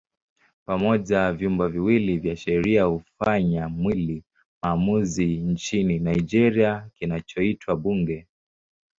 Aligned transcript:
Pamoja 0.65 1.33
vyumba 1.33 1.67
viwili 1.67 2.17
vya 2.17 2.35
sheria 2.35 2.83
hufanya 2.83 3.69
mwili 3.69 4.23
maamuzi 4.63 5.25
nchini 5.25 5.99
Nigeria 5.99 6.87
kinachoitwa 6.95 7.75
Bunge. 7.75 8.27